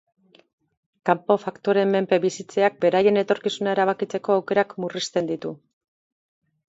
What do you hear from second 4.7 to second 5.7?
murrizten ditu.